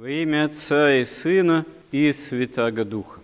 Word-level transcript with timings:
Во 0.00 0.08
имя 0.08 0.44
Отца 0.44 0.94
и 0.94 1.04
Сына 1.04 1.66
и 1.92 2.10
Святаго 2.12 2.86
Духа. 2.86 3.20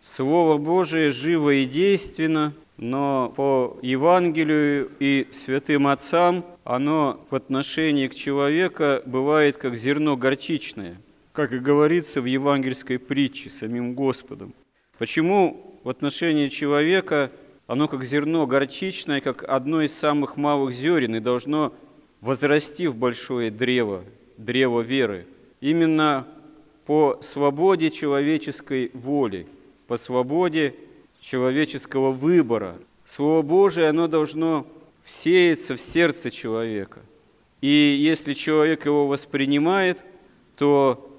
Слово 0.00 0.56
Божие 0.56 1.10
живо 1.10 1.50
и 1.50 1.66
действенно, 1.66 2.54
но 2.78 3.30
по 3.36 3.76
Евангелию 3.82 4.90
и 5.00 5.28
святым 5.32 5.86
отцам 5.86 6.46
оно 6.64 7.20
в 7.28 7.34
отношении 7.34 8.08
к 8.08 8.14
человеку 8.14 9.02
бывает 9.04 9.58
как 9.58 9.76
зерно 9.76 10.16
горчичное, 10.16 10.96
как 11.34 11.52
и 11.52 11.58
говорится 11.58 12.22
в 12.22 12.24
евангельской 12.24 12.98
притче 12.98 13.50
самим 13.50 13.92
Господом. 13.92 14.54
Почему 14.96 15.78
в 15.84 15.90
отношении 15.90 16.48
человека 16.48 17.32
оно 17.66 17.86
как 17.86 18.02
зерно 18.02 18.46
горчичное, 18.46 19.20
как 19.20 19.44
одно 19.46 19.82
из 19.82 19.92
самых 19.92 20.38
малых 20.38 20.72
зерен 20.72 21.16
и 21.16 21.20
должно 21.20 21.74
возрасти 22.22 22.86
в 22.86 22.96
большое 22.96 23.50
древо, 23.50 24.04
древо 24.38 24.80
веры– 24.80 25.26
именно 25.64 26.26
по 26.84 27.16
свободе 27.22 27.90
человеческой 27.90 28.90
воли, 28.92 29.46
по 29.86 29.96
свободе 29.96 30.74
человеческого 31.22 32.10
выбора. 32.10 32.76
Слово 33.06 33.40
Божие, 33.40 33.88
оно 33.88 34.06
должно 34.06 34.66
всеяться 35.04 35.74
в 35.74 35.80
сердце 35.80 36.30
человека. 36.30 37.00
И 37.62 37.96
если 37.98 38.34
человек 38.34 38.84
его 38.84 39.06
воспринимает, 39.06 40.04
то 40.58 41.10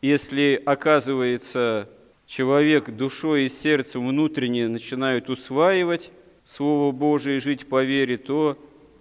если 0.00 0.62
оказывается 0.64 1.88
человек 2.28 2.90
душой 2.90 3.46
и 3.46 3.48
сердцем 3.48 4.06
внутренне 4.06 4.68
начинают 4.68 5.28
усваивать 5.28 6.12
Слово 6.44 6.92
Божие 6.92 7.38
и 7.38 7.40
жить 7.40 7.66
по 7.66 7.82
вере, 7.82 8.16
то 8.16 8.56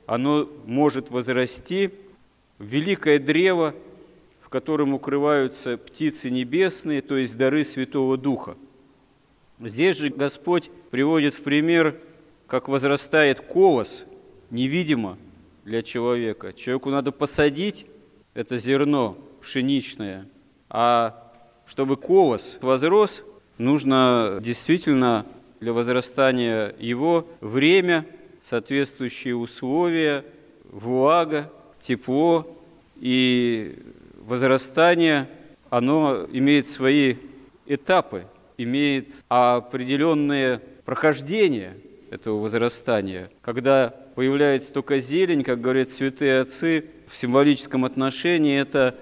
оно 0.08 0.50
может 0.66 1.12
возрасти 1.12 1.92
в 2.58 2.66
великое 2.66 3.20
древо 3.20 3.76
в 4.48 4.50
котором 4.50 4.94
укрываются 4.94 5.76
птицы 5.76 6.30
небесные, 6.30 7.02
то 7.02 7.18
есть 7.18 7.38
дары 7.38 7.66
Святого 7.66 8.18
Духа. 8.18 8.56
Здесь 9.60 9.98
же 9.98 10.08
Господь 10.10 10.72
приводит 10.90 11.34
в 11.34 11.44
пример, 11.44 12.00
как 12.48 12.70
возрастает 12.70 13.42
колос 13.42 14.06
невидимо 14.50 15.18
для 15.66 15.84
человека. 15.84 16.54
Человеку 16.54 16.92
надо 16.92 17.12
посадить 17.12 17.88
это 18.36 18.58
зерно 18.58 19.18
пшеничное, 19.42 20.30
а 20.70 21.30
чтобы 21.66 21.98
колос 21.98 22.58
возрос, 22.62 23.26
нужно 23.58 24.40
действительно 24.42 25.26
для 25.60 25.74
возрастания 25.74 26.74
его 26.80 27.28
время, 27.42 28.06
соответствующие 28.42 29.36
условия, 29.36 30.24
влага, 30.72 31.52
тепло 31.82 32.48
и 32.96 33.78
возрастание, 34.28 35.30
оно 35.70 36.28
имеет 36.32 36.68
свои 36.68 37.16
этапы, 37.66 38.26
имеет 38.58 39.10
определенные 39.30 40.60
прохождения 40.84 41.78
этого 42.12 42.42
возрастания. 42.42 43.32
Когда 43.42 43.94
появляется 44.16 44.74
только 44.74 45.00
зелень, 45.00 45.44
как 45.44 45.62
говорят 45.62 45.88
святые 45.88 46.42
отцы, 46.42 46.86
в 47.08 47.16
символическом 47.16 47.86
отношении 47.86 48.60
это 48.60 48.96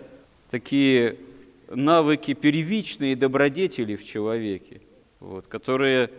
такие 0.52 1.18
навыки 1.70 2.34
первичные 2.34 3.16
добродетели 3.16 3.96
в 3.96 4.06
человеке, 4.06 4.82
вот, 5.20 5.48
которые 5.48 6.12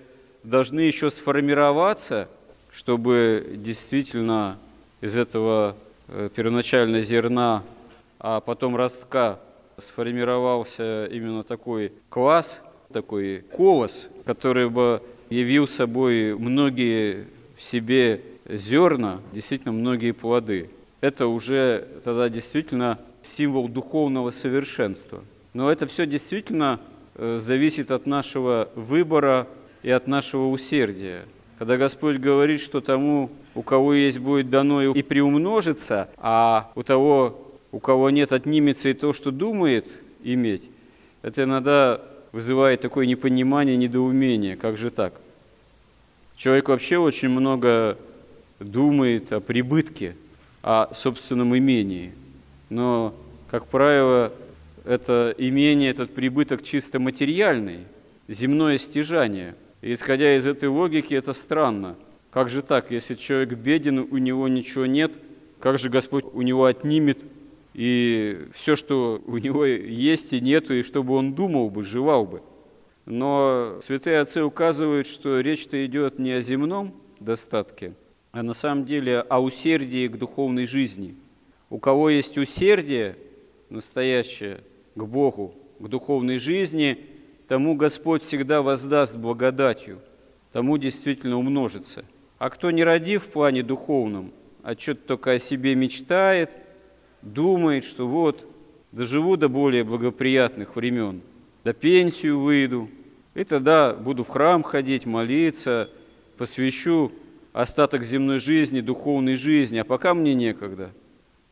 должны 0.42 0.80
еще 0.80 1.10
сформироваться, 1.10 2.28
чтобы 2.72 3.54
действительно 3.56 4.58
из 5.00 5.16
этого 5.16 5.76
э, 6.08 6.28
первоначального 6.34 7.02
зерна 7.02 7.62
а 8.18 8.40
потом 8.40 8.76
ростка 8.76 9.40
сформировался 9.78 11.06
именно 11.06 11.42
такой 11.42 11.92
класс, 12.08 12.62
такой 12.92 13.44
колос, 13.52 14.08
который 14.24 14.68
бы 14.70 15.02
явил 15.28 15.66
собой 15.66 16.36
многие 16.36 17.26
в 17.56 17.62
себе 17.62 18.22
зерна, 18.48 19.20
действительно 19.32 19.72
многие 19.72 20.12
плоды. 20.12 20.70
Это 21.00 21.26
уже 21.26 21.88
тогда 22.04 22.28
действительно 22.28 22.98
символ 23.22 23.68
духовного 23.68 24.30
совершенства. 24.30 25.22
Но 25.52 25.70
это 25.70 25.86
все 25.86 26.06
действительно 26.06 26.80
э, 27.14 27.38
зависит 27.38 27.90
от 27.90 28.06
нашего 28.06 28.68
выбора 28.74 29.46
и 29.82 29.90
от 29.90 30.06
нашего 30.06 30.48
усердия. 30.48 31.24
Когда 31.58 31.76
Господь 31.76 32.18
говорит, 32.18 32.60
что 32.60 32.80
тому, 32.80 33.30
у 33.54 33.62
кого 33.62 33.94
есть, 33.94 34.18
будет 34.18 34.50
дано 34.50 34.82
и 34.82 35.02
приумножится, 35.02 36.10
а 36.18 36.70
у 36.74 36.82
того, 36.82 37.45
у 37.76 37.78
кого 37.78 38.08
нет, 38.08 38.32
отнимется 38.32 38.88
и 38.88 38.94
то, 38.94 39.12
что 39.12 39.30
думает 39.30 39.86
иметь, 40.24 40.70
это 41.20 41.42
иногда 41.42 42.00
вызывает 42.32 42.80
такое 42.80 43.04
непонимание, 43.04 43.76
недоумение. 43.76 44.56
Как 44.56 44.78
же 44.78 44.88
так? 44.88 45.12
Человек 46.38 46.70
вообще 46.70 46.96
очень 46.96 47.28
много 47.28 47.98
думает 48.60 49.30
о 49.30 49.40
прибытке, 49.40 50.16
о 50.62 50.88
собственном 50.94 51.54
имении. 51.54 52.14
Но, 52.70 53.14
как 53.50 53.66
правило, 53.66 54.32
это 54.86 55.34
имение, 55.36 55.90
этот 55.90 56.14
прибыток 56.14 56.62
чисто 56.62 56.98
материальный, 56.98 57.80
земное 58.26 58.78
стяжание. 58.78 59.54
И 59.82 59.92
исходя 59.92 60.34
из 60.34 60.46
этой 60.46 60.70
логики, 60.70 61.12
это 61.12 61.34
странно. 61.34 61.96
Как 62.30 62.48
же 62.48 62.62
так, 62.62 62.90
если 62.90 63.16
человек 63.16 63.50
беден, 63.50 63.98
у 63.98 64.16
него 64.16 64.48
ничего 64.48 64.86
нет, 64.86 65.12
как 65.60 65.78
же 65.78 65.90
Господь 65.90 66.24
у 66.32 66.40
него 66.40 66.64
отнимет 66.64 67.22
и 67.76 68.48
все, 68.54 68.74
что 68.74 69.20
у 69.26 69.36
него 69.36 69.66
есть 69.66 70.32
и 70.32 70.40
нету, 70.40 70.72
и 70.72 70.82
чтобы 70.82 71.12
он 71.12 71.34
думал 71.34 71.68
бы, 71.68 71.82
жевал 71.82 72.24
бы. 72.24 72.40
Но 73.04 73.80
святые 73.82 74.20
отцы 74.20 74.42
указывают, 74.42 75.06
что 75.06 75.40
речь-то 75.40 75.84
идет 75.84 76.18
не 76.18 76.32
о 76.32 76.40
земном 76.40 76.94
достатке, 77.20 77.92
а 78.32 78.42
на 78.42 78.54
самом 78.54 78.86
деле 78.86 79.20
о 79.20 79.42
усердии 79.42 80.08
к 80.08 80.16
духовной 80.16 80.64
жизни. 80.64 81.16
У 81.68 81.78
кого 81.78 82.08
есть 82.08 82.38
усердие 82.38 83.18
настоящее 83.68 84.60
к 84.94 85.02
Богу, 85.02 85.54
к 85.78 85.86
духовной 85.86 86.38
жизни, 86.38 86.98
тому 87.46 87.74
Господь 87.74 88.22
всегда 88.22 88.62
воздаст 88.62 89.16
благодатью, 89.16 90.00
тому 90.50 90.78
действительно 90.78 91.36
умножится. 91.36 92.06
А 92.38 92.48
кто 92.48 92.70
не 92.70 92.84
родив 92.84 93.24
в 93.24 93.28
плане 93.28 93.62
духовном, 93.62 94.32
а 94.62 94.74
что-то 94.74 95.08
только 95.08 95.32
о 95.32 95.38
себе 95.38 95.74
мечтает– 95.74 96.56
думает, 97.22 97.84
что 97.84 98.06
вот 98.06 98.46
доживу 98.92 99.36
до 99.36 99.48
более 99.48 99.84
благоприятных 99.84 100.76
времен, 100.76 101.20
до 101.64 101.72
пенсию 101.72 102.40
выйду, 102.40 102.88
и 103.34 103.44
тогда 103.44 103.92
буду 103.92 104.24
в 104.24 104.28
храм 104.28 104.62
ходить, 104.62 105.04
молиться, 105.04 105.90
посвящу 106.38 107.12
остаток 107.52 108.04
земной 108.04 108.38
жизни, 108.38 108.80
духовной 108.80 109.36
жизни, 109.36 109.78
а 109.78 109.84
пока 109.84 110.14
мне 110.14 110.34
некогда. 110.34 110.92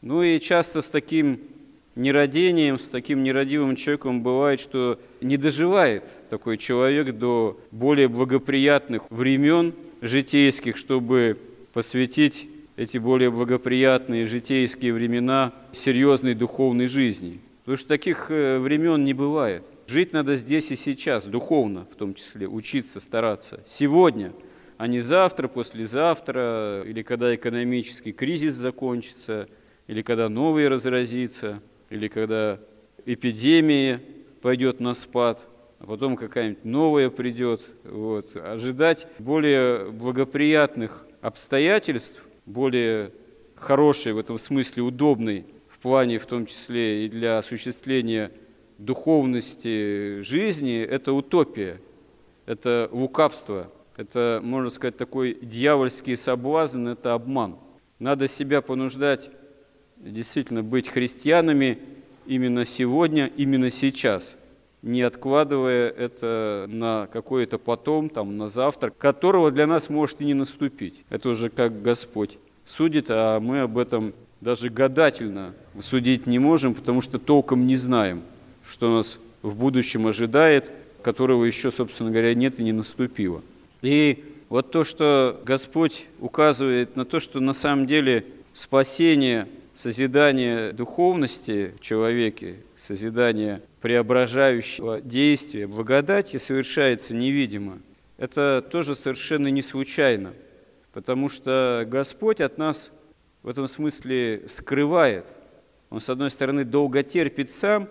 Ну 0.00 0.22
и 0.22 0.38
часто 0.38 0.80
с 0.80 0.88
таким 0.88 1.40
нерадением, 1.94 2.78
с 2.78 2.88
таким 2.88 3.22
нерадивым 3.22 3.76
человеком 3.76 4.22
бывает, 4.22 4.60
что 4.60 4.98
не 5.20 5.36
доживает 5.36 6.04
такой 6.28 6.56
человек 6.56 7.16
до 7.16 7.58
более 7.70 8.08
благоприятных 8.08 9.10
времен 9.10 9.74
житейских, 10.00 10.76
чтобы 10.76 11.38
посвятить 11.72 12.48
эти 12.76 12.98
более 12.98 13.30
благоприятные 13.30 14.26
житейские 14.26 14.92
времена 14.92 15.52
серьезной 15.72 16.34
духовной 16.34 16.88
жизни. 16.88 17.40
Потому 17.60 17.76
что 17.76 17.88
таких 17.88 18.30
э, 18.30 18.58
времен 18.58 19.04
не 19.04 19.14
бывает. 19.14 19.64
Жить 19.86 20.12
надо 20.12 20.34
здесь 20.34 20.70
и 20.70 20.76
сейчас, 20.76 21.26
духовно 21.26 21.86
в 21.90 21.96
том 21.96 22.14
числе, 22.14 22.48
учиться, 22.48 23.00
стараться. 23.00 23.62
Сегодня, 23.66 24.32
а 24.76 24.86
не 24.86 25.00
завтра, 25.00 25.48
послезавтра, 25.48 26.82
или 26.86 27.02
когда 27.02 27.34
экономический 27.34 28.12
кризис 28.12 28.54
закончится, 28.54 29.48
или 29.86 30.02
когда 30.02 30.28
новый 30.28 30.68
разразится, 30.68 31.60
или 31.90 32.08
когда 32.08 32.58
эпидемия 33.04 34.02
пойдет 34.40 34.80
на 34.80 34.94
спад, 34.94 35.46
а 35.78 35.86
потом 35.86 36.16
какая-нибудь 36.16 36.64
новая 36.64 37.10
придет. 37.10 37.60
Вот. 37.84 38.34
Ожидать 38.36 39.06
более 39.18 39.90
благоприятных 39.90 41.06
обстоятельств 41.20 42.22
более 42.46 43.12
хороший, 43.54 44.12
в 44.12 44.18
этом 44.18 44.38
смысле 44.38 44.82
удобный, 44.82 45.46
в 45.68 45.78
плане 45.78 46.18
в 46.18 46.26
том 46.26 46.46
числе 46.46 47.06
и 47.06 47.08
для 47.08 47.38
осуществления 47.38 48.32
духовности 48.78 50.20
жизни, 50.20 50.80
это 50.80 51.12
утопия, 51.12 51.80
это 52.46 52.88
лукавство, 52.92 53.70
это, 53.96 54.40
можно 54.42 54.70
сказать, 54.70 54.96
такой 54.96 55.38
дьявольский 55.40 56.16
соблазн, 56.16 56.88
это 56.88 57.14
обман. 57.14 57.56
Надо 57.98 58.26
себя 58.26 58.60
понуждать 58.60 59.30
действительно 59.96 60.62
быть 60.62 60.88
христианами 60.88 61.78
именно 62.26 62.64
сегодня, 62.64 63.30
именно 63.36 63.70
сейчас, 63.70 64.36
не 64.84 65.00
откладывая 65.00 65.88
это 65.88 66.66
на 66.68 67.08
какое-то 67.10 67.58
потом, 67.58 68.10
там, 68.10 68.36
на 68.36 68.48
завтра, 68.48 68.90
которого 68.90 69.50
для 69.50 69.66
нас 69.66 69.88
может 69.88 70.20
и 70.20 70.26
не 70.26 70.34
наступить. 70.34 71.02
Это 71.08 71.30
уже 71.30 71.48
как 71.48 71.80
Господь 71.80 72.38
судит, 72.66 73.06
а 73.08 73.40
мы 73.40 73.60
об 73.60 73.78
этом 73.78 74.12
даже 74.42 74.68
гадательно 74.68 75.54
судить 75.80 76.26
не 76.26 76.38
можем, 76.38 76.74
потому 76.74 77.00
что 77.00 77.18
толком 77.18 77.66
не 77.66 77.76
знаем. 77.76 78.22
что 78.66 78.94
нас 78.94 79.18
в 79.42 79.56
будущем 79.56 80.06
ожидает, 80.06 80.70
которого 81.02 81.44
еще, 81.44 81.70
собственно 81.70 82.10
говоря, 82.10 82.34
нет 82.34 82.60
и 82.60 82.62
не 82.62 82.72
наступило. 82.72 83.42
И 83.82 84.24
вот 84.50 84.70
то, 84.70 84.84
что 84.84 85.40
Господь 85.44 86.06
указывает 86.20 86.96
на 86.96 87.04
то, 87.04 87.20
что 87.20 87.40
на 87.40 87.52
самом 87.54 87.86
деле 87.86 88.26
спасение, 88.52 89.48
созидание 89.74 90.72
духовности 90.72 91.74
в 91.78 91.80
человеке, 91.80 92.56
созидание 92.84 93.62
преображающего 93.80 95.00
действия, 95.00 95.66
благодати 95.66 96.36
совершается 96.36 97.16
невидимо. 97.16 97.78
Это 98.18 98.62
тоже 98.70 98.94
совершенно 98.94 99.48
не 99.48 99.62
случайно, 99.62 100.34
потому 100.92 101.30
что 101.30 101.86
Господь 101.88 102.42
от 102.42 102.58
нас 102.58 102.92
в 103.42 103.48
этом 103.48 103.68
смысле 103.68 104.42
скрывает. 104.48 105.32
Он, 105.88 106.00
с 106.00 106.10
одной 106.10 106.28
стороны, 106.28 106.64
долго 106.64 107.02
терпит 107.02 107.48
сам, 107.48 107.88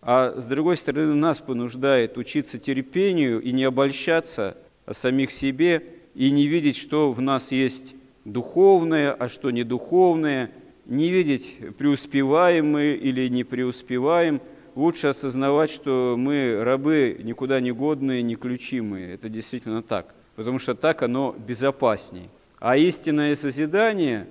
а 0.00 0.40
с 0.40 0.46
другой 0.46 0.78
стороны, 0.78 1.14
нас 1.14 1.40
понуждает 1.40 2.16
учиться 2.16 2.58
терпению 2.58 3.42
и 3.42 3.52
не 3.52 3.64
обольщаться 3.64 4.56
о 4.86 4.94
самих 4.94 5.32
себе, 5.32 5.84
и 6.14 6.30
не 6.30 6.46
видеть, 6.46 6.78
что 6.78 7.12
в 7.12 7.20
нас 7.20 7.52
есть 7.52 7.94
духовное, 8.24 9.12
а 9.12 9.28
что 9.28 9.50
не 9.50 9.64
духовное, 9.64 10.50
не 10.90 11.08
видеть, 11.08 11.56
преуспеваем 11.78 12.72
мы 12.72 12.92
или 12.94 13.28
не 13.28 13.44
преуспеваем, 13.44 14.42
лучше 14.74 15.06
осознавать, 15.06 15.70
что 15.70 16.16
мы 16.18 16.62
рабы 16.62 17.16
никуда 17.22 17.60
не 17.60 17.70
годные, 17.70 18.22
не 18.22 18.34
ключимые. 18.34 19.14
Это 19.14 19.28
действительно 19.28 19.82
так, 19.82 20.14
потому 20.34 20.58
что 20.58 20.74
так 20.74 21.02
оно 21.02 21.34
безопасней. 21.38 22.28
А 22.58 22.76
истинное 22.76 23.36
созидание, 23.36 24.26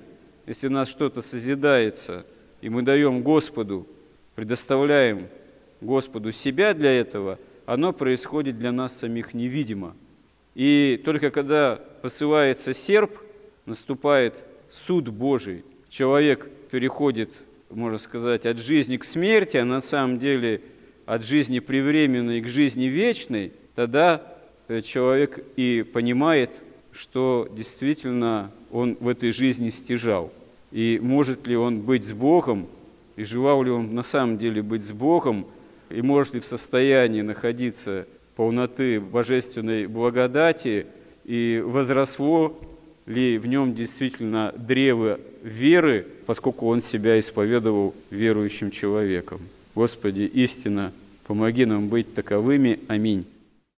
если 0.46 0.68
у 0.68 0.72
нас 0.72 0.90
что-то 0.90 1.22
созидается, 1.22 2.26
и 2.62 2.70
мы 2.70 2.82
даем 2.82 3.24
Господу, 3.24 3.88
предоставляем 4.36 5.28
Господу 5.80 6.34
себя 6.34 6.74
для 6.74 6.92
этого, 6.92 7.40
оно 7.66 7.94
происходит 7.94 8.60
для 8.60 8.74
нас 8.74 8.98
самих 8.98 9.34
невидимо. 9.34 9.96
И 10.56 11.02
только 11.06 11.32
когда 11.32 11.80
посылается 12.02 12.74
серп, 12.74 13.18
наступает 13.66 14.44
суд 14.70 15.08
Божий, 15.08 15.64
человек 15.90 16.50
переходит, 16.72 17.32
можно 17.70 17.98
сказать, 17.98 18.46
от 18.46 18.60
жизни 18.60 18.98
к 18.98 19.04
смерти, 19.04 19.58
а 19.58 19.66
на 19.66 19.82
самом 19.82 20.20
деле 20.20 20.62
от 21.06 21.24
жизни 21.24 21.60
привременной 21.60 22.42
к 22.42 22.48
жизни 22.48 22.86
вечной, 22.86 23.52
тогда 23.76 24.22
э, 24.68 24.82
человек 24.82 25.44
и 25.56 25.84
понимает, 25.84 26.52
что 26.92 27.50
действительно 27.52 28.52
он 28.72 28.98
в 29.00 29.08
этой 29.08 29.32
жизни 29.32 29.70
стяжал. 29.70 30.32
И 30.72 31.00
может 31.02 31.48
ли 31.48 31.56
он 31.56 31.82
быть 31.82 32.06
с 32.06 32.14
Богом, 32.14 32.68
и 33.16 33.24
желал 33.24 33.64
ли 33.64 33.72
он 33.72 33.96
на 33.96 34.04
самом 34.04 34.38
деле 34.38 34.62
быть 34.62 34.84
с 34.84 34.92
Богом, 34.92 35.48
и 35.90 36.02
может 36.02 36.36
ли 36.36 36.40
в 36.40 36.46
состоянии 36.46 37.22
находиться 37.22 38.06
полноты 38.36 39.00
божественной 39.00 39.88
благодати, 39.88 40.86
и 41.26 41.62
возросло 41.66 42.58
ли 43.10 43.40
в 43.40 43.48
нем 43.48 43.74
действительно 43.74 44.54
древо 44.56 45.20
веры, 45.44 46.06
поскольку 46.28 46.68
он 46.68 46.82
себя 46.82 47.20
исповедовал 47.20 47.96
верующим 48.12 48.70
человеком. 48.70 49.42
Господи, 49.74 50.22
истина, 50.22 50.94
помоги 51.26 51.66
нам 51.66 51.90
быть 51.90 52.14
таковыми. 52.14 52.80
Аминь. 52.88 53.26